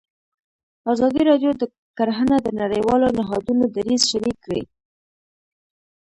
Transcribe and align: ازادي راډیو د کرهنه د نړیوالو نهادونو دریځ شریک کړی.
ازادي 0.93 1.21
راډیو 1.29 1.51
د 1.61 1.63
کرهنه 1.97 2.37
د 2.41 2.47
نړیوالو 2.61 3.07
نهادونو 3.17 3.63
دریځ 3.75 4.01
شریک 4.11 4.37
کړی. 4.45 4.63